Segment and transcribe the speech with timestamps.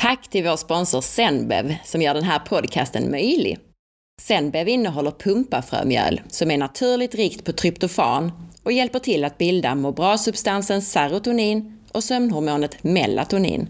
[0.00, 3.58] Tack till vår sponsor Zenbev som gör den här podcasten möjlig.
[4.20, 8.32] Zenbev innehåller pumpafrömjöl som är naturligt rikt på tryptofan
[8.62, 13.68] och hjälper till att bilda må bra-substansen serotonin och sömnhormonet melatonin.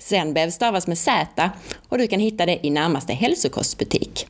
[0.00, 1.50] Zenbev stavas med Z
[1.88, 4.26] och du kan hitta det i närmaste hälsokostbutik.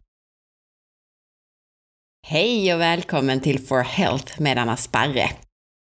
[2.27, 5.31] Hej och välkommen till For Health med Anna Sparre.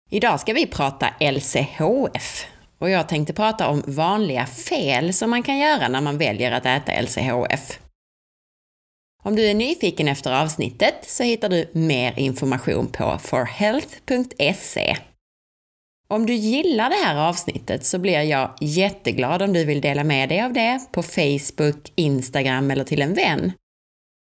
[0.09, 2.47] Idag ska vi prata LCHF
[2.79, 6.65] och jag tänkte prata om vanliga fel som man kan göra när man väljer att
[6.65, 7.79] äta LCHF.
[9.23, 14.97] Om du är nyfiken efter avsnittet så hittar du mer information på forhealth.se.
[16.09, 20.29] Om du gillar det här avsnittet så blir jag jätteglad om du vill dela med
[20.29, 23.51] dig av det på Facebook, Instagram eller till en vän.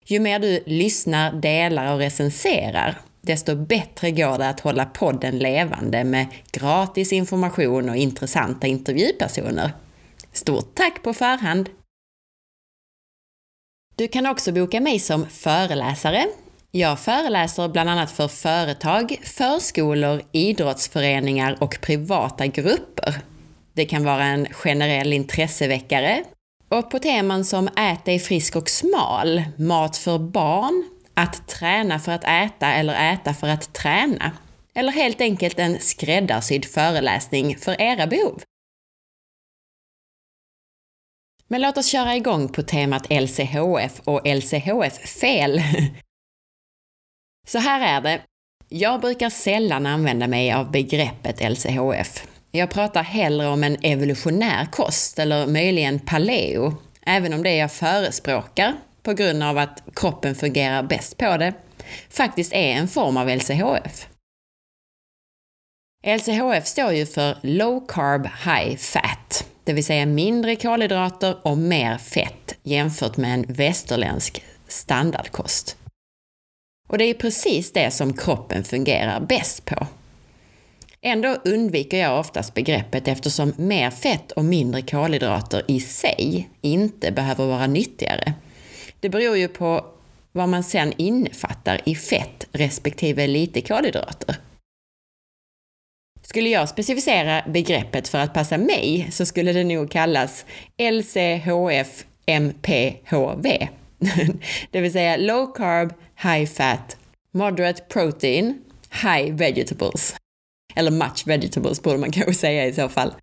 [0.06, 6.04] Ju mer du lyssnar, delar och recenserar, desto bättre går det att hålla podden levande
[6.04, 9.72] med gratis information och intressanta intervjupersoner.
[10.32, 11.68] Stort tack på förhand!
[13.96, 16.26] Du kan också boka mig som föreläsare.
[16.70, 23.14] Jag föreläser bland annat för företag, förskolor, idrottsföreningar och privata grupper.
[23.72, 26.24] Det kan vara en generell intresseväckare
[26.68, 30.84] och på teman som Ät dig frisk och smal, Mat för barn,
[31.18, 34.32] att träna för att äta eller äta för att träna.
[34.74, 38.42] Eller helt enkelt en skräddarsydd föreläsning för era behov.
[41.48, 45.62] Men låt oss köra igång på temat LCHF och LCHF-fel.
[47.46, 48.22] Så här är det.
[48.68, 52.26] Jag brukar sällan använda mig av begreppet LCHF.
[52.50, 56.74] Jag pratar hellre om en evolutionär kost, eller möjligen paleo,
[57.06, 61.52] även om det jag förespråkar, på grund av att kroppen fungerar bäst på det,
[62.10, 64.08] faktiskt är en form av LCHF.
[66.06, 71.98] LCHF står ju för Low Carb High Fat, det vill säga mindre kolhydrater och mer
[71.98, 75.76] fett jämfört med en västerländsk standardkost.
[76.88, 79.86] Och det är precis det som kroppen fungerar bäst på.
[81.00, 87.46] Ändå undviker jag oftast begreppet eftersom mer fett och mindre kolhydrater i sig inte behöver
[87.46, 88.34] vara nyttigare.
[89.00, 89.84] Det beror ju på
[90.32, 94.36] vad man sen innefattar i fett respektive lite kolhydrater.
[96.22, 100.44] Skulle jag specificera begreppet för att passa mig så skulle det nog kallas
[100.78, 103.68] LCHF MPHV.
[104.70, 106.96] det vill säga low carb, high fat,
[107.32, 108.62] moderate protein,
[109.02, 110.16] high vegetables.
[110.74, 113.14] Eller much vegetables borde man kanske säga i så fall.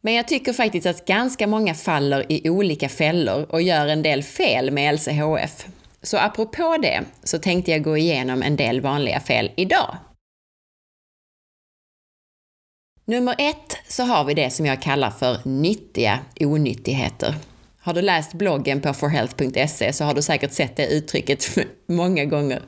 [0.00, 4.22] Men jag tycker faktiskt att ganska många faller i olika fällor och gör en del
[4.22, 5.66] fel med LCHF.
[6.02, 9.96] Så apropå det så tänkte jag gå igenom en del vanliga fel idag.
[13.04, 17.34] Nummer ett så har vi det som jag kallar för nyttiga onyttigheter.
[17.78, 22.62] Har du läst bloggen på forhealth.se så har du säkert sett det uttrycket många gånger.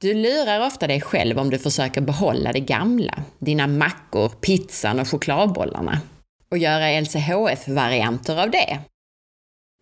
[0.00, 5.08] Du lurar ofta dig själv om du försöker behålla det gamla, dina mackor, pizzan och
[5.08, 6.00] chokladbollarna,
[6.50, 8.78] och göra LCHF-varianter av det.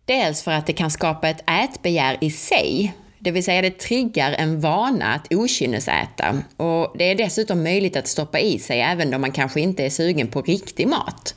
[0.05, 4.31] Dels för att det kan skapa ett ätbegär i sig, det vill säga det triggar
[4.31, 9.17] en vana att okynnesäta och det är dessutom möjligt att stoppa i sig även då
[9.17, 11.35] man kanske inte är sugen på riktig mat.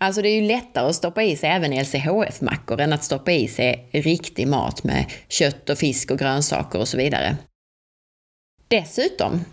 [0.00, 3.48] Alltså det är ju lättare att stoppa i sig även LCHF-mackor än att stoppa i
[3.48, 7.36] sig riktig mat med kött och fisk och grönsaker och så vidare.
[8.70, 9.44] Dessutom,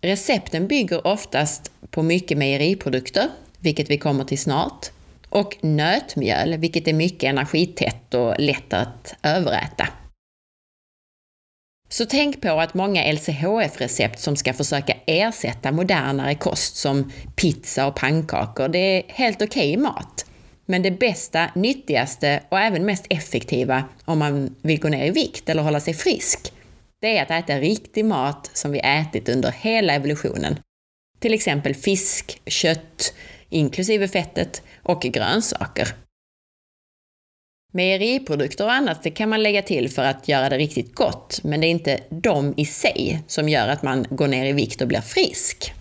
[0.00, 4.86] recepten bygger oftast på mycket mejeriprodukter, vilket vi kommer till snart,
[5.28, 9.88] och nötmjöl, vilket är mycket energitätt och lätt att överäta.
[11.88, 17.96] Så tänk på att många LCHF-recept som ska försöka ersätta modernare kost som pizza och
[17.96, 20.26] pannkakor, det är helt okej okay mat.
[20.66, 25.48] Men det bästa, nyttigaste och även mest effektiva om man vill gå ner i vikt
[25.48, 26.53] eller hålla sig frisk,
[27.04, 30.58] det är att äta riktig mat som vi ätit under hela evolutionen.
[31.18, 33.14] Till exempel fisk, kött,
[33.48, 35.88] inklusive fettet, och grönsaker.
[37.72, 41.60] Mejeriprodukter och annat det kan man lägga till för att göra det riktigt gott, men
[41.60, 44.88] det är inte de i sig som gör att man går ner i vikt och
[44.88, 45.72] blir frisk.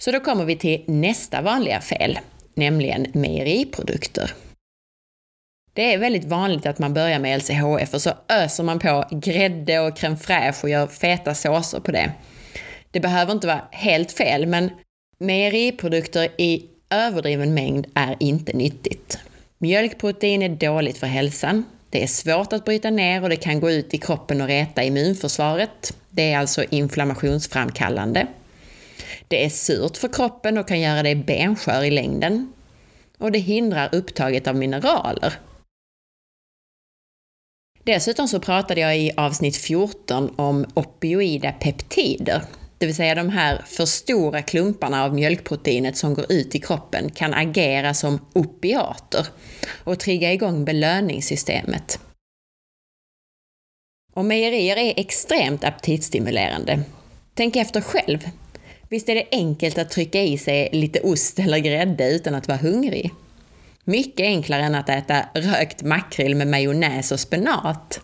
[0.00, 2.18] Så då kommer vi till nästa vanliga fel,
[2.54, 4.34] nämligen mejeriprodukter.
[5.72, 9.80] Det är väldigt vanligt att man börjar med LCHF och så öser man på grädde
[9.80, 12.12] och crème fraîche och gör feta såser på det.
[12.90, 14.70] Det behöver inte vara helt fel, men
[15.18, 19.18] mejeriprodukter i överdriven mängd är inte nyttigt.
[19.58, 21.64] Mjölkprotein är dåligt för hälsan.
[21.90, 24.82] Det är svårt att bryta ner och det kan gå ut i kroppen och reta
[24.82, 25.96] immunförsvaret.
[26.10, 28.26] Det är alltså inflammationsframkallande.
[29.28, 32.52] Det är surt för kroppen och kan göra dig benskör i längden.
[33.18, 35.34] Och det hindrar upptaget av mineraler.
[37.84, 42.42] Dessutom så pratade jag i avsnitt 14 om opioida peptider.
[42.78, 47.10] Det vill säga de här för stora klumparna av mjölkproteinet som går ut i kroppen
[47.10, 49.26] kan agera som opiater
[49.84, 52.00] och trigga igång belöningssystemet.
[54.14, 56.82] Och mejerier är extremt aptitstimulerande.
[57.34, 58.28] Tänk efter själv.
[58.88, 62.58] Visst är det enkelt att trycka i sig lite ost eller grädde utan att vara
[62.58, 63.10] hungrig?
[63.90, 68.00] Mycket enklare än att äta rökt makrill med majonnäs och spenat.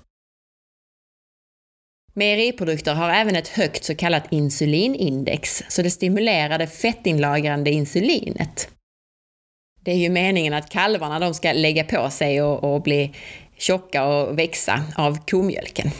[2.14, 8.68] Mejeriprodukter har även ett högt så kallat insulinindex, så det stimulerar det fettinlagrande insulinet.
[9.80, 13.14] Det är ju meningen att kalvarna de ska lägga på sig och, och bli
[13.56, 15.90] tjocka och växa av komjölken.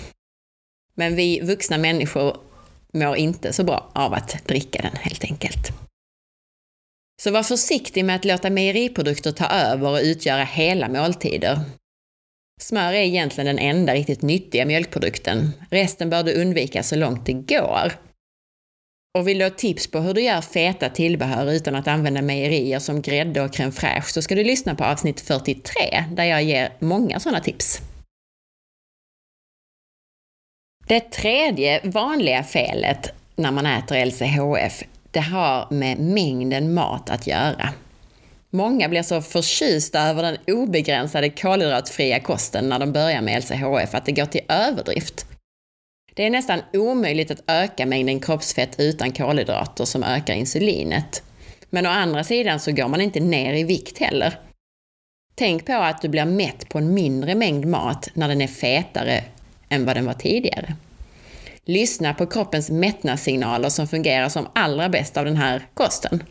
[0.95, 2.37] Men vi vuxna människor
[2.93, 5.86] mår inte så bra av att dricka den helt enkelt.
[7.23, 11.61] Så var försiktig med att låta mejeriprodukter ta över och utgöra hela måltider.
[12.61, 15.53] Smör är egentligen den enda riktigt nyttiga mjölkprodukten.
[15.71, 17.93] Resten bör du undvika så långt det går.
[19.19, 22.79] Och vill du ha tips på hur du gör feta tillbehör utan att använda mejerier
[22.79, 26.73] som grädde och crème fraîche så ska du lyssna på avsnitt 43 där jag ger
[26.79, 27.81] många sådana tips.
[30.89, 34.83] Det tredje vanliga felet när man äter LCHF,
[35.17, 37.69] det har med mängden mat att göra.
[38.51, 44.05] Många blir så förtjusta över den obegränsade kolhydratfria kosten när de börjar med LCHF att
[44.07, 45.27] det går till överdrift.
[46.15, 51.23] Det är nästan omöjligt att öka mängden kroppsfett utan kolhydrater som ökar insulinet.
[51.71, 54.41] Men å andra sidan så går man inte ner i vikt heller.
[55.35, 59.25] Tänk på att du blir mätt på en mindre mängd mat när den är fetare
[59.69, 60.75] än vad den var tidigare.
[61.69, 66.23] Lyssna på kroppens mättnadssignaler som fungerar som allra bäst av den här kosten.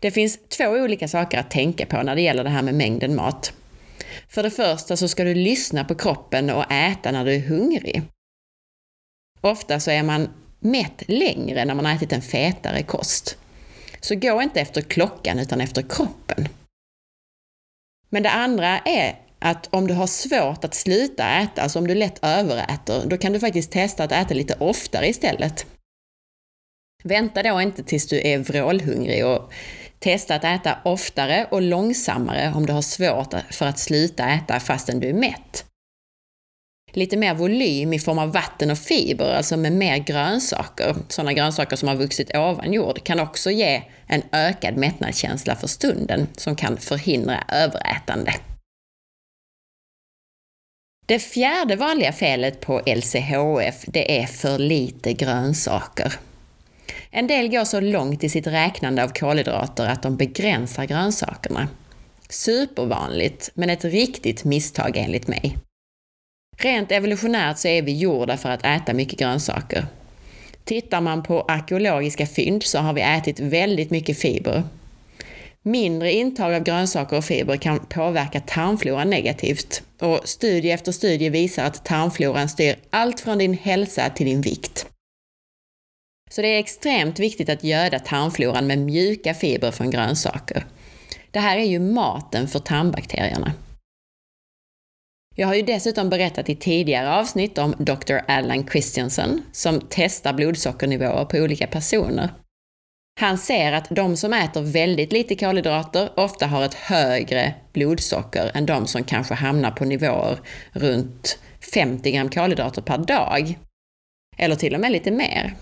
[0.00, 3.14] Det finns två olika saker att tänka på när det gäller det här med mängden
[3.14, 3.52] mat.
[4.28, 8.02] För det första så ska du lyssna på kroppen och äta när du är hungrig.
[9.40, 10.28] Ofta så är man
[10.60, 13.38] mätt längre när man har ätit en fetare kost.
[14.00, 16.48] Så gå inte efter klockan utan efter kroppen.
[18.08, 21.94] Men det andra är att om du har svårt att sluta äta, alltså om du
[21.94, 25.66] lätt överäter, då kan du faktiskt testa att äta lite oftare istället.
[27.04, 29.52] Vänta då inte tills du är vrålhungrig och
[29.98, 35.00] testa att äta oftare och långsammare om du har svårt för att sluta äta fastän
[35.00, 35.64] du är mätt.
[36.92, 41.76] Lite mer volym i form av vatten och fiber, alltså med mer grönsaker, sådana grönsaker
[41.76, 46.76] som har vuxit ovan jord, kan också ge en ökad mättnadskänsla för stunden som kan
[46.76, 48.34] förhindra överätande.
[51.08, 56.12] Det fjärde vanliga felet på LCHF, det är för lite grönsaker.
[57.10, 61.68] En del går så långt i sitt räknande av kolhydrater att de begränsar grönsakerna.
[62.28, 65.56] Supervanligt, men ett riktigt misstag enligt mig.
[66.58, 69.86] Rent evolutionärt så är vi gjorda för att äta mycket grönsaker.
[70.64, 74.62] Tittar man på arkeologiska fynd så har vi ätit väldigt mycket fiber.
[75.68, 81.64] Mindre intag av grönsaker och fiber kan påverka tarmfloran negativt och studie efter studie visar
[81.64, 84.86] att tarmfloran styr allt från din hälsa till din vikt.
[86.30, 90.66] Så det är extremt viktigt att göda tarmfloran med mjuka fibrer från grönsaker.
[91.30, 93.52] Det här är ju maten för tarmbakterierna.
[95.36, 98.16] Jag har ju dessutom berättat i tidigare avsnitt om Dr.
[98.28, 102.30] Alan Christiansen som testar blodsockernivåer på olika personer.
[103.20, 108.66] Han ser att de som äter väldigt lite kolhydrater ofta har ett högre blodsocker än
[108.66, 110.38] de som kanske hamnar på nivåer
[110.72, 111.38] runt
[111.74, 113.58] 50 gram kolhydrater per dag.
[114.36, 115.54] Eller till och med lite mer.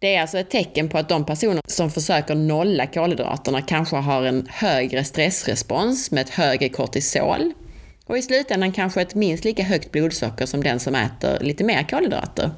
[0.00, 4.22] Det är alltså ett tecken på att de personer som försöker nolla kolhydraterna kanske har
[4.22, 7.52] en högre stressrespons med ett högre kortisol
[8.06, 11.82] och i slutändan kanske ett minst lika högt blodsocker som den som äter lite mer
[11.82, 12.50] kolhydrater.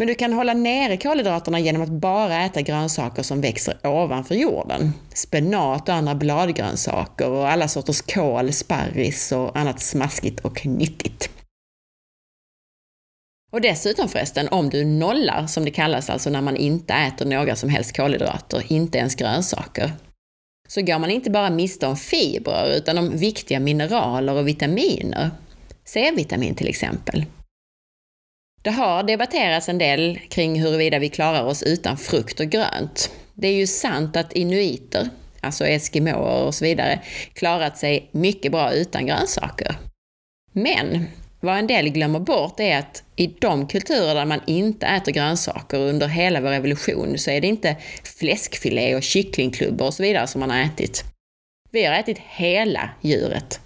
[0.00, 4.92] Men du kan hålla nere kolhydraterna genom att bara äta grönsaker som växer ovanför jorden.
[5.14, 11.30] Spenat och andra bladgrönsaker och alla sorters kål, sparris och annat smaskigt och nyttigt.
[13.52, 17.56] Och dessutom förresten, om du nollar, som det kallas, alltså när man inte äter några
[17.56, 19.92] som helst kolhydrater, inte ens grönsaker,
[20.68, 25.30] så går man inte bara miste om fibrer, utan om viktiga mineraler och vitaminer.
[25.84, 27.24] C-vitamin till exempel.
[28.62, 33.10] Det har debatterats en del kring huruvida vi klarar oss utan frukt och grönt.
[33.34, 35.08] Det är ju sant att inuiter,
[35.40, 37.00] alltså eskimåer och så vidare,
[37.32, 39.76] klarat sig mycket bra utan grönsaker.
[40.52, 41.06] Men
[41.40, 45.78] vad en del glömmer bort är att i de kulturer där man inte äter grönsaker
[45.78, 47.76] under hela vår evolution så är det inte
[48.18, 51.04] fläskfilé och kycklingklubbor och så vidare som man har ätit.
[51.70, 53.60] Vi har ätit hela djuret.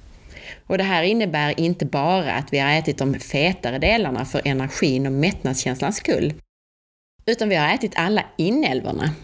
[0.67, 5.07] Och det här innebär inte bara att vi har ätit de fetare delarna för energin
[5.07, 6.35] och mättnadskänslans skull,
[7.27, 9.15] utan vi har ätit alla inälvorna.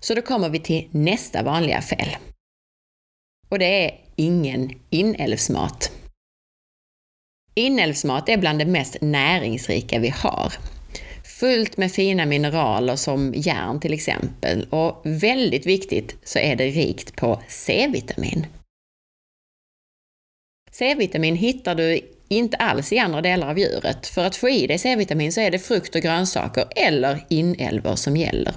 [0.00, 2.16] Så då kommer vi till nästa vanliga fel.
[3.48, 5.92] Och det är ingen inälvsmat.
[7.54, 10.52] Inälvsmat är bland det mest näringsrika vi har.
[11.24, 17.16] Fullt med fina mineraler som järn till exempel och väldigt viktigt så är det rikt
[17.16, 18.46] på C-vitamin.
[20.78, 24.06] C-vitamin hittar du inte alls i andra delar av djuret.
[24.06, 28.16] För att få i dig C-vitamin så är det frukt och grönsaker eller inälvor som
[28.16, 28.54] gäller.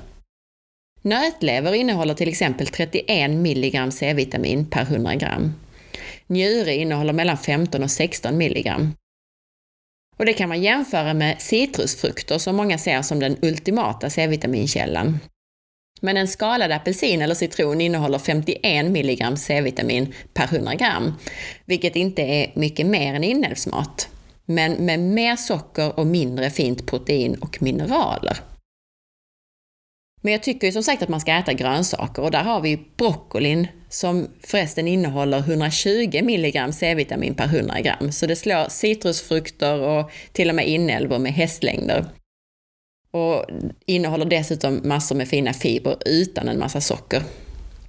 [1.01, 5.53] Nötlever innehåller till exempel 31 mg C-vitamin per 100 gram.
[6.27, 8.73] Njure innehåller mellan 15 och 16 mg.
[10.17, 15.19] Och det kan man jämföra med citrusfrukter som många ser som den ultimata C-vitaminkällan.
[16.03, 21.13] Men en skalad apelsin eller citron innehåller 51 mg C-vitamin per 100 gram,
[21.65, 24.07] vilket inte är mycket mer än inälvsmat,
[24.45, 28.37] men med mer socker och mindre fint protein och mineraler.
[30.21, 32.79] Men jag tycker ju som sagt att man ska äta grönsaker och där har vi
[32.97, 38.11] broccolin som förresten innehåller 120 mg C-vitamin per 100 gram.
[38.11, 42.05] Så det slår citrusfrukter och till och med inälvor med hästlängder.
[43.11, 43.45] Och
[43.85, 47.23] innehåller dessutom massor med fina fibrer utan en massa socker.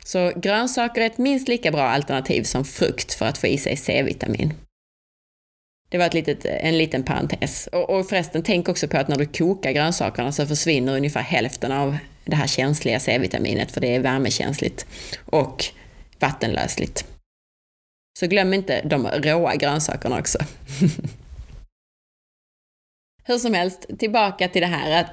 [0.04, 3.76] Så grönsaker är ett minst lika bra alternativ som frukt för att få i sig
[3.76, 4.54] C-vitamin.
[5.88, 7.66] Det var ett litet, en liten parentes.
[7.72, 11.72] Och, och förresten, tänk också på att när du kokar grönsakerna så försvinner ungefär hälften
[11.72, 14.86] av det här känsliga C-vitaminet, för det är värmekänsligt
[15.26, 15.64] och
[16.18, 17.04] vattenlösligt.
[18.18, 20.38] Så glöm inte de råa grönsakerna också.
[23.24, 25.10] Hur som helst, tillbaka till det här att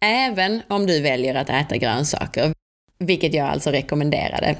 [0.00, 2.52] även om du väljer att äta grönsaker,
[2.98, 4.56] vilket jag alltså rekommenderade,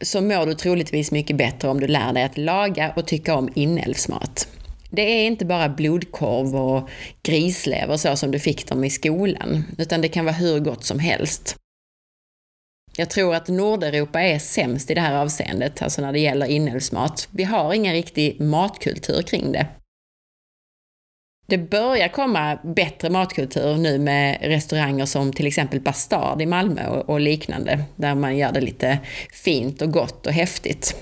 [0.00, 3.48] så mår du troligtvis mycket bättre om du lär dig att laga och tycka om
[3.54, 4.48] inälvsmat.
[4.90, 6.90] Det är inte bara blodkorv och
[7.22, 10.98] grislever så som du fick dem i skolan, utan det kan vara hur gott som
[10.98, 11.56] helst.
[12.96, 17.28] Jag tror att Nordeuropa är sämst i det här avseendet, alltså när det gäller inälvsmat.
[17.30, 19.66] Vi har ingen riktig matkultur kring det.
[21.52, 27.20] Det börjar komma bättre matkultur nu med restauranger som till exempel Bastard i Malmö och,
[27.20, 28.98] liknande, där man gör det lite
[29.32, 30.96] fint och gott och häftigt.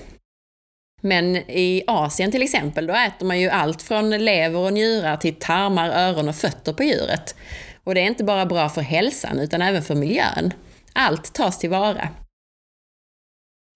[1.01, 5.35] Men i Asien till exempel, då äter man ju allt från lever och njurar till
[5.35, 7.35] tarmar, öron och fötter på djuret.
[7.83, 10.53] Och det är inte bara bra för hälsan, utan även för miljön.
[10.93, 12.09] Allt tas tillvara.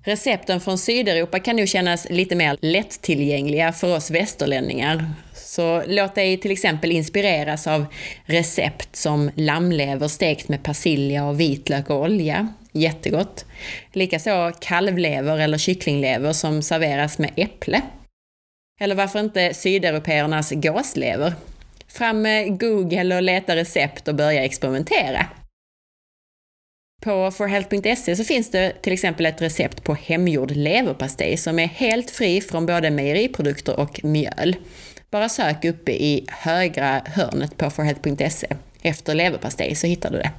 [0.06, 5.14] Recepten från Sydeuropa kan nog kännas lite mer lättillgängliga för oss västerlänningar.
[5.56, 7.86] Så låt dig till exempel inspireras av
[8.26, 12.54] recept som lammlever stekt med persilja och vitlök och olja.
[12.72, 13.46] Jättegott.
[13.92, 17.82] Likaså kalvlever eller kycklinglever som serveras med äpple.
[18.82, 21.34] Eller varför inte sydeuropeernas gåslever?
[21.88, 25.26] Fram med Google och leta recept och börja experimentera.
[27.04, 32.12] På forhealth.se så finns det till exempel ett recept på hemgjord leverpastej som är helt
[32.12, 34.56] fri från både mejeriprodukter och mjöl.
[35.16, 38.48] Bara sök uppe i högra hörnet på forhealth.se
[38.82, 40.32] efter leverpastej så hittar du det.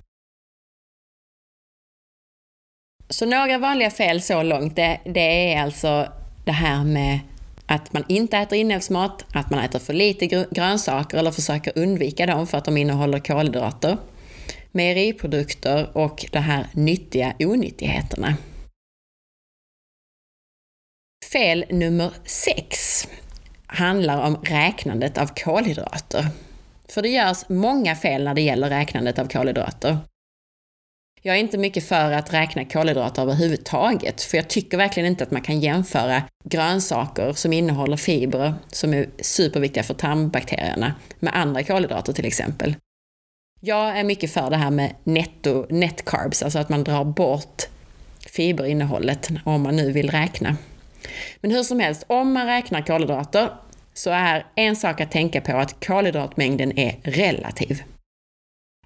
[3.08, 6.12] Så några vanliga fel så långt, det, det är alltså
[6.44, 7.18] det här med
[7.66, 12.46] att man inte äter inälvsmat, att man äter för lite grönsaker eller försöker undvika dem
[12.46, 13.96] för att de innehåller kolhydrater
[14.72, 18.36] mejeriprodukter och de här nyttiga onyttigheterna.
[21.32, 23.08] Fel nummer 6
[23.76, 26.26] handlar om räknandet av kolhydrater.
[26.88, 29.98] För det görs många fel när det gäller räknandet av kolhydrater.
[31.22, 35.30] Jag är inte mycket för att räkna kolhydrater överhuvudtaget, för jag tycker verkligen inte att
[35.30, 42.12] man kan jämföra grönsaker som innehåller fibrer, som är superviktiga för tarmbakterierna, med andra kolhydrater
[42.12, 42.76] till exempel.
[43.60, 47.62] Jag är mycket för det här med netto, net carbs, alltså att man drar bort
[48.26, 50.56] fiberinnehållet om man nu vill räkna.
[51.40, 53.50] Men hur som helst, om man räknar kolhydrater
[53.98, 57.82] så är en sak att tänka på att kolhydratmängden är relativ.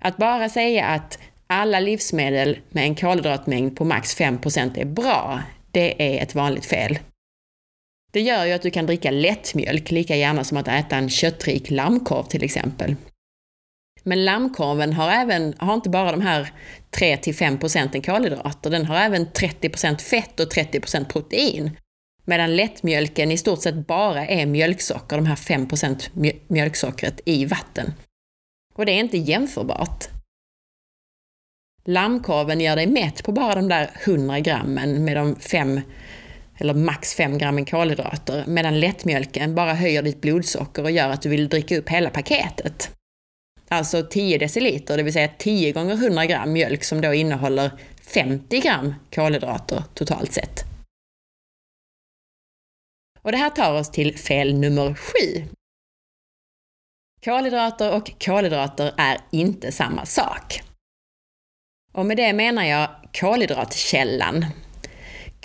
[0.01, 6.17] Att bara säga att alla livsmedel med en kolhydratmängd på max 5% är bra, det
[6.17, 6.99] är ett vanligt fel.
[8.13, 11.71] Det gör ju att du kan dricka lättmjölk lika gärna som att äta en köttrik
[11.71, 12.97] lammkorv till exempel.
[14.03, 16.53] Men lammkorven har, även, har inte bara de här
[16.91, 21.77] 3-5 procenten kolhydrater, den har även 30% fett och 30% protein.
[22.31, 26.11] Medan lättmjölken i stort sett bara är mjölksocker, de här 5%
[26.49, 27.93] mjölksockret i vatten.
[28.75, 30.09] Och det är inte jämförbart.
[31.85, 35.81] Lammkorven gör dig mätt på bara de där 100 grammen med de 5
[36.59, 41.29] eller max 5 grammen kolhydrater, medan lättmjölken bara höjer ditt blodsocker och gör att du
[41.29, 42.91] vill dricka upp hela paketet.
[43.69, 47.71] Alltså 10 deciliter, det vill säga 10 gånger 100 gram mjölk som då innehåller
[48.03, 50.70] 50 gram kolhydrater totalt sett.
[53.23, 55.45] Och det här tar oss till fel nummer sju.
[57.25, 60.61] Kolhydrater och kolhydrater är inte samma sak.
[61.93, 62.89] Och med det menar jag
[63.21, 64.47] kolhydratkällan.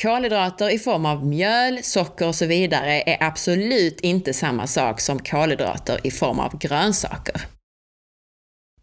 [0.02, 5.20] Kolhydrater i form av mjöl, socker och så vidare är absolut inte samma sak som
[5.20, 7.42] kolhydrater i form av grönsaker.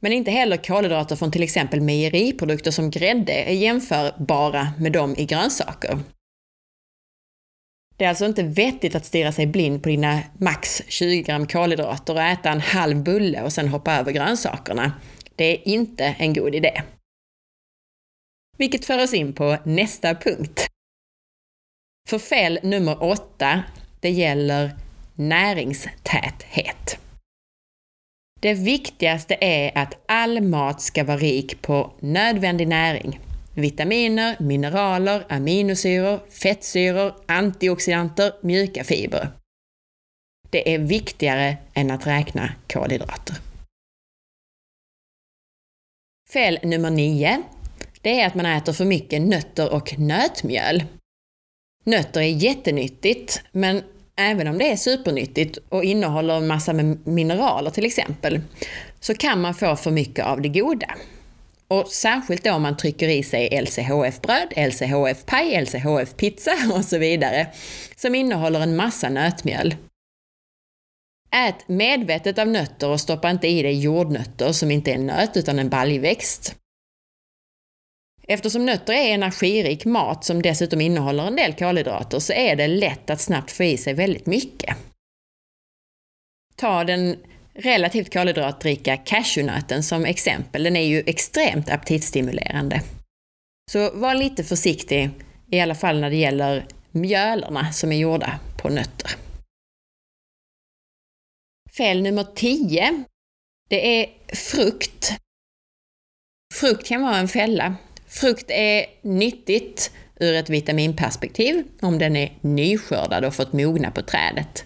[0.00, 5.25] Men inte heller kolhydrater från till exempel mejeriprodukter som grädde är jämförbara med dem i
[5.25, 5.99] grönsaker.
[8.02, 12.14] Det är alltså inte vettigt att stirra sig blind på dina max 20 gram kolhydrater
[12.14, 14.92] och äta en halv bulle och sen hoppa över grönsakerna.
[15.37, 16.82] Det är inte en god idé.
[18.59, 20.66] Vilket för oss in på nästa punkt.
[22.09, 23.62] För fel nummer åtta,
[24.00, 24.76] det gäller
[25.14, 26.99] näringstäthet.
[28.40, 33.21] Det viktigaste är att all mat ska vara rik på nödvändig näring.
[33.54, 39.28] Vitaminer, mineraler, aminosyror, fettsyror, antioxidanter, mjuka fibrer.
[40.50, 43.37] Det är viktigare än att räkna kolhydrater.
[46.32, 47.42] Fel nummer 9.
[48.00, 50.85] Det är att man äter för mycket nötter och nötmjöl.
[51.85, 53.82] Nötter är jättenyttigt, men
[54.16, 58.40] även om det är supernyttigt och innehåller en massa med mineraler till exempel,
[59.00, 60.94] så kan man få för mycket av det goda.
[61.73, 67.47] Och särskilt då om man trycker i sig LCHF-bröd, LCHF-paj, LCHF-pizza och så vidare,
[67.97, 69.76] som innehåller en massa nötmjöl.
[71.31, 75.59] Ät medvetet av nötter och stoppa inte i dig jordnötter som inte är nöt utan
[75.59, 76.57] en baljväxt.
[78.29, 83.11] Eftersom nötter är energirik mat som dessutom innehåller en del kolhydrater så är det lätt
[83.11, 84.76] att snabbt få i sig väldigt mycket.
[86.56, 87.17] Ta den
[87.54, 90.62] relativt kolhydratrika cashewnöten som exempel.
[90.62, 92.82] Den är ju extremt aptitstimulerande.
[93.71, 95.10] Så var lite försiktig,
[95.50, 99.10] i alla fall när det gäller mjölerna som är gjorda på nötter.
[101.76, 103.04] Fel nummer 10.
[103.69, 105.12] Det är frukt.
[106.54, 107.75] Frukt kan vara en fälla.
[108.06, 114.65] Frukt är nyttigt ur ett vitaminperspektiv om den är nyskördad och fått mogna på trädet.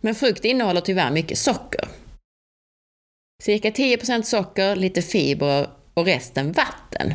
[0.00, 1.88] Men frukt innehåller tyvärr mycket socker.
[3.42, 7.14] Cirka 10% socker, lite fibrer och resten vatten.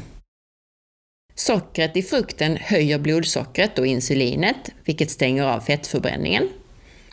[1.36, 6.50] Sockret i frukten höjer blodsockret och insulinet, vilket stänger av fettförbränningen.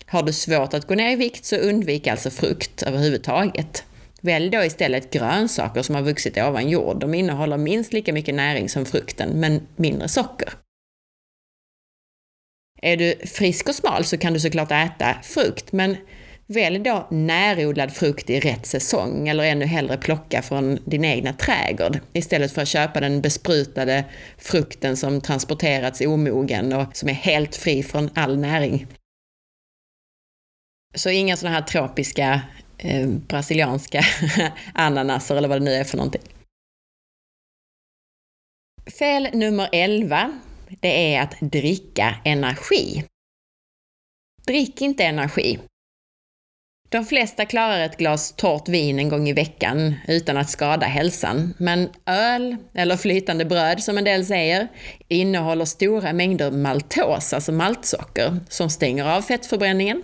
[0.06, 3.85] Har du svårt att gå ner i vikt så undvik alltså frukt överhuvudtaget.
[4.20, 7.00] Välj då istället grönsaker som har vuxit ovan jord.
[7.00, 10.48] De innehåller minst lika mycket näring som frukten, men mindre socker.
[12.84, 15.96] Är du frisk och smal så kan du såklart äta frukt, men
[16.46, 21.98] välj då närodlad frukt i rätt säsong eller ännu hellre plocka från din egna trädgård
[22.12, 24.04] istället för att köpa den besprutade
[24.38, 28.86] frukten som transporterats omogen och som är helt fri från all näring.
[30.94, 32.40] Så inga sådana här tropiska
[32.78, 34.04] eh, brasilianska
[34.74, 36.22] ananaser eller vad det nu är för någonting.
[38.98, 40.38] Fel nummer 11,
[40.80, 43.04] det är att dricka energi.
[44.46, 45.58] Drick inte energi.
[46.88, 51.54] De flesta klarar ett glas torrt vin en gång i veckan utan att skada hälsan,
[51.58, 54.68] men öl, eller flytande bröd som en del säger,
[55.08, 60.02] innehåller stora mängder maltos, alltså maltsocker, som stänger av fettförbränningen,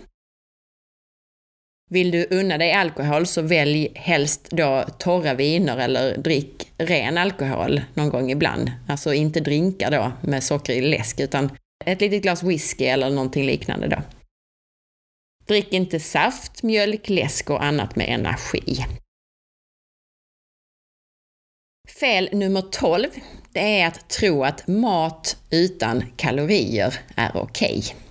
[1.89, 7.81] vill du unna dig alkohol så välj helst då torra viner eller drick ren alkohol
[7.93, 8.71] någon gång ibland.
[8.87, 11.49] Alltså inte drinkar då med socker i läsk utan
[11.85, 14.01] ett litet glas whisky eller någonting liknande då.
[15.47, 18.85] Drick inte saft, mjölk, läsk och annat med energi.
[21.99, 23.07] Fel nummer 12,
[23.53, 27.77] det är att tro att mat utan kalorier är okej.
[27.77, 28.08] Okay.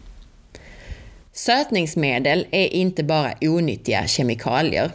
[1.39, 4.91] Sötningsmedel är inte bara onyttiga kemikalier.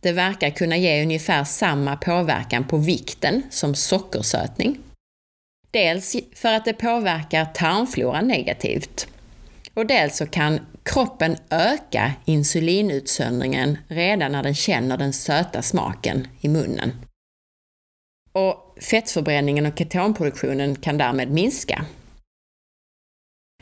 [0.00, 4.78] Det verkar kunna ge ungefär samma påverkan på vikten som sockersötning.
[5.70, 9.08] Dels för att det påverkar tarmfloran negativt.
[9.74, 16.48] Och dels så kan kroppen öka insulinutsöndringen redan när den känner den söta smaken i
[16.48, 16.92] munnen.
[18.32, 21.84] Och fettförbränningen och ketonproduktionen kan därmed minska.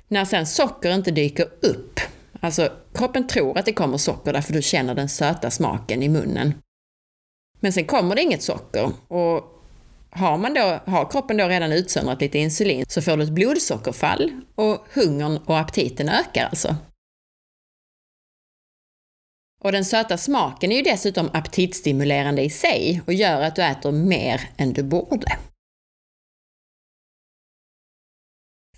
[0.09, 2.01] När sen socker inte dyker upp,
[2.41, 6.55] alltså kroppen tror att det kommer socker därför du känner den söta smaken i munnen.
[7.61, 9.55] Men sen kommer det inget socker och
[10.11, 14.33] har, man då, har kroppen då redan utsöndrat lite insulin så får du ett blodsockerfall
[14.55, 16.77] och hungern och aptiten ökar alltså.
[19.61, 23.93] Och den söta smaken är ju dessutom aptitstimulerande i sig och gör att du äter
[23.93, 25.39] mer än du borde.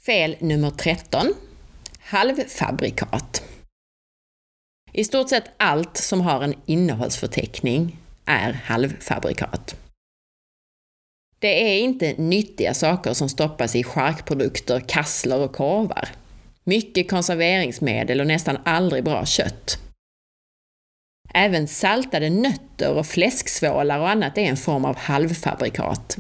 [0.07, 1.27] Fel nummer 13.
[1.99, 3.50] Halvfabrikat.
[4.93, 9.77] I stort sett allt som har en innehållsförteckning är halvfabrikat.
[11.39, 16.09] Det är inte nyttiga saker som stoppas i charkprodukter, kassler och korvar.
[16.65, 19.79] Mycket konserveringsmedel och nästan aldrig bra kött.
[21.35, 26.17] Även saltade nötter och fläsksvålar och annat är en form av halvfabrikat.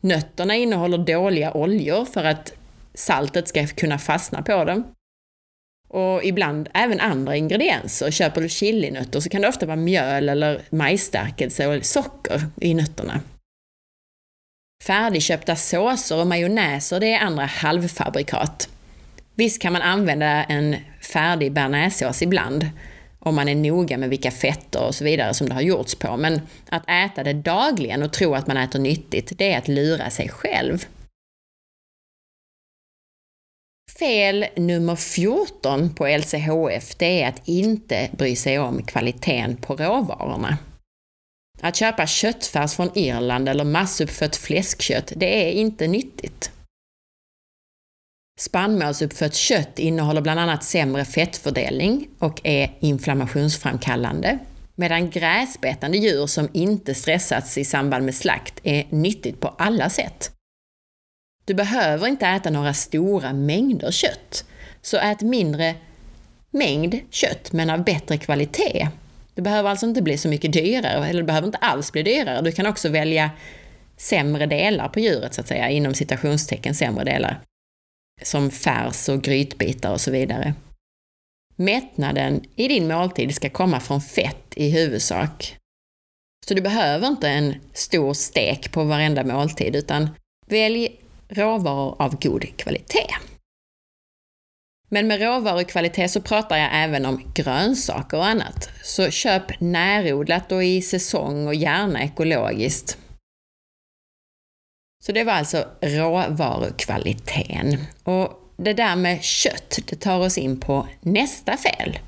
[0.00, 2.52] Nötterna innehåller dåliga oljor för att
[2.94, 4.93] saltet ska kunna fastna på dem.
[5.94, 8.10] Och ibland även andra ingredienser.
[8.10, 13.20] Köper du chilinötter så kan det ofta vara mjöl eller majsstärkelse och socker i nötterna.
[14.84, 18.68] Färdigköpta såser och majonnäser, det är andra halvfabrikat.
[19.34, 20.76] Visst kan man använda en
[21.12, 22.68] färdig bearnaisesås ibland,
[23.18, 26.16] om man är noga med vilka fetter och så vidare som det har gjorts på,
[26.16, 30.10] men att äta det dagligen och tro att man äter nyttigt, det är att lura
[30.10, 30.86] sig själv.
[33.98, 40.58] Fel nummer 14 på LCHF, det är att inte bry sig om kvaliteten på råvarorna.
[41.60, 46.50] Att köpa köttfärs från Irland eller massuppfött fläskkött, det är inte nyttigt.
[48.40, 54.38] Spannmålsuppfött kött innehåller bland annat sämre fettfördelning och är inflammationsframkallande,
[54.74, 60.33] medan gräsbetande djur som inte stressats i samband med slakt är nyttigt på alla sätt.
[61.44, 64.44] Du behöver inte äta några stora mängder kött,
[64.82, 65.74] så ät mindre
[66.50, 68.88] mängd kött men av bättre kvalitet
[69.34, 72.42] det behöver alltså inte bli så mycket dyrare, eller det behöver inte alls bli dyrare.
[72.42, 73.30] Du kan också välja
[73.96, 77.40] sämre delar på djuret, så att säga, inom citationstecken sämre delar.
[78.22, 80.54] Som färs och grytbitar och så vidare.
[81.56, 85.56] Mättnaden i din måltid ska komma från fett i huvudsak.
[86.48, 90.08] Så du behöver inte en stor stek på varenda måltid, utan
[90.46, 93.14] välj råvaror av god kvalitet.
[94.88, 98.70] Men med råvarukvalitet så pratar jag även om grönsaker och annat.
[98.82, 102.98] Så köp närodlat och i säsong och gärna ekologiskt.
[105.04, 107.86] Så det var alltså råvarukvaliteten.
[108.04, 111.98] Och det där med kött, det tar oss in på nästa fel.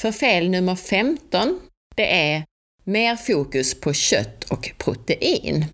[0.00, 1.60] För fel nummer 15,
[1.96, 2.44] det är
[2.84, 5.66] mer fokus på kött och protein.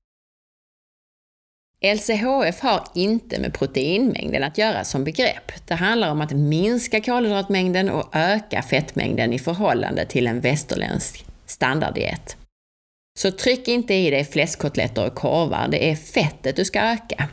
[1.84, 5.52] LCHF har inte med proteinmängden att göra som begrepp.
[5.66, 12.36] Det handlar om att minska kolhydratmängden och öka fettmängden i förhållande till en västerländsk standarddiet.
[13.18, 17.28] Så tryck inte i dig fläskkotletter och korvar, det är fettet du ska öka.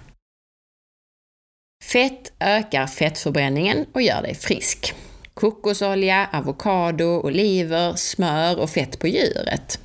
[1.83, 4.93] Fett ökar fettförbränningen och gör dig frisk.
[5.33, 9.79] Kokosolja, avokado, oliver, smör och fett på djuret.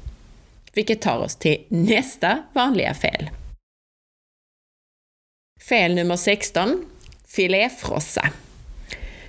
[0.72, 3.30] Vilket tar oss till nästa vanliga fel.
[5.68, 6.86] Fel nummer 16.
[7.26, 8.28] Filéfrossa.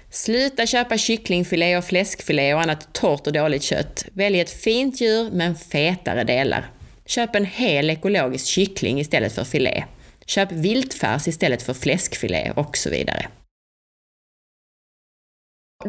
[0.09, 4.05] Sluta köpa kycklingfilé och fläskfilé och annat torrt och dåligt kött.
[4.13, 6.71] Välj ett fint djur men fetare delar.
[7.05, 9.83] Köp en hel ekologisk kyckling istället för filé.
[10.25, 13.27] Köp viltfärs istället för fläskfilé och så vidare.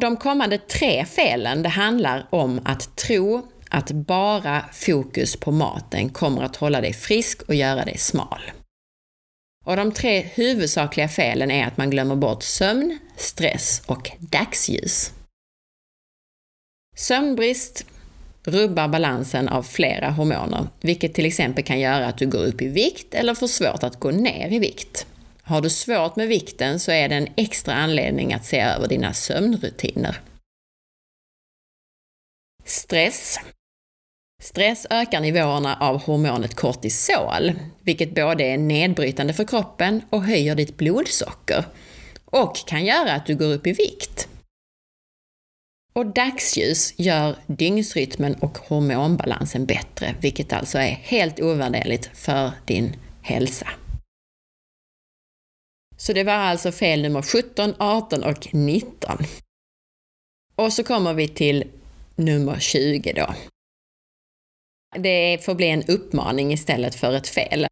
[0.00, 6.42] De kommande tre felen, det handlar om att tro att bara fokus på maten kommer
[6.42, 8.40] att hålla dig frisk och göra dig smal.
[9.64, 15.12] Och de tre huvudsakliga felen är att man glömmer bort sömn, stress och dagsljus.
[16.96, 17.86] Sömnbrist
[18.44, 22.68] rubbar balansen av flera hormoner, vilket till exempel kan göra att du går upp i
[22.68, 25.06] vikt eller får svårt att gå ner i vikt.
[25.42, 29.12] Har du svårt med vikten så är det en extra anledning att se över dina
[29.12, 30.20] sömnrutiner.
[32.64, 33.38] Stress
[34.44, 37.52] Stress ökar nivåerna av hormonet kortisol,
[37.82, 41.64] vilket både är nedbrytande för kroppen och höjer ditt blodsocker
[42.24, 44.28] och kan göra att du går upp i vikt.
[45.92, 53.68] Och dagsljus gör dygnsrytmen och hormonbalansen bättre, vilket alltså är helt ovärderligt för din hälsa.
[55.96, 59.18] Så det var alltså fel nummer 17, 18 och 19.
[60.56, 61.64] Och så kommer vi till
[62.16, 63.34] nummer 20 då.
[64.98, 67.66] Det får bli en uppmaning istället för ett fel.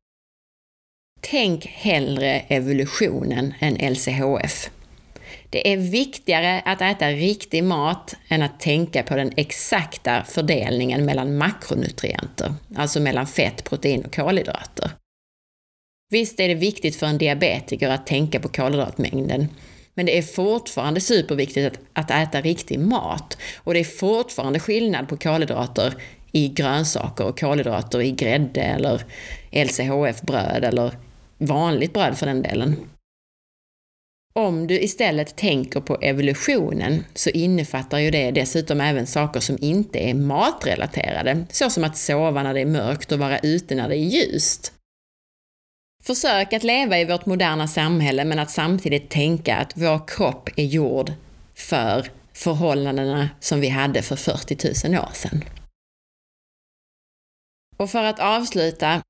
[1.20, 4.70] Tänk hellre evolutionen än LCHF.
[5.50, 11.36] Det är viktigare att äta riktig mat än att tänka på den exakta fördelningen mellan
[11.36, 14.90] makronutrienter, alltså mellan fett, protein och kolhydrater.
[16.10, 19.48] Visst är det viktigt för en diabetiker att tänka på kolhydratmängden,
[19.94, 23.38] men det är fortfarande superviktigt att, att äta riktig mat.
[23.56, 25.94] Och det är fortfarande skillnad på kolhydrater
[26.32, 29.04] i grönsaker och kolhydrater i grädde eller
[29.50, 30.92] LCHF-bröd eller
[31.38, 32.76] vanligt bröd för den delen.
[34.34, 39.98] Om du istället tänker på evolutionen så innefattar ju det dessutom även saker som inte
[39.98, 44.04] är matrelaterade, såsom att sova när det är mörkt och vara ute när det är
[44.04, 44.72] ljust.
[46.02, 50.64] Försök att leva i vårt moderna samhälle men att samtidigt tänka att vår kropp är
[50.64, 51.12] gjord
[51.54, 55.44] för förhållandena som vi hade för 40 000 år sedan.
[57.82, 59.02] Och för att avsluta,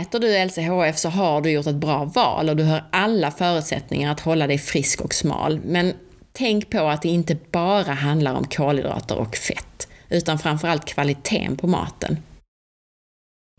[0.00, 4.12] äter du LCHF så har du gjort ett bra val och du har alla förutsättningar
[4.12, 5.60] att hålla dig frisk och smal.
[5.64, 5.92] Men
[6.32, 11.66] tänk på att det inte bara handlar om kolhydrater och fett, utan framförallt kvaliteten på
[11.66, 12.16] maten.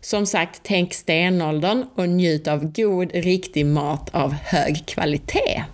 [0.02, 5.64] Som sagt, tänk stenåldern och njut av god, riktig mat av hög kvalitet.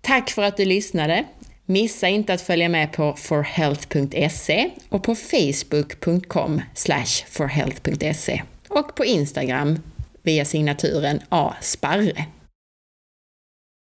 [0.00, 1.24] Tack för att du lyssnade!
[1.70, 6.62] Missa inte att följa med på forhealth.se och på facebook.com
[7.28, 9.78] forhealth.se och på Instagram
[10.22, 12.26] via signaturen asparre.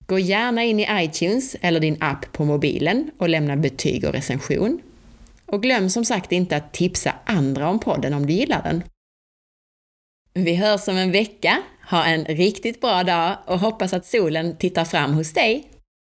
[0.06, 4.80] Gå gärna in i iTunes eller din app på mobilen och lämna betyg och recension.
[5.46, 8.82] Och glöm som sagt inte att tipsa andra om podden om du gillar den.
[10.32, 11.62] Vi hörs om en vecka.
[11.90, 15.70] Ha en riktigt bra dag och hoppas att solen tittar fram hos dig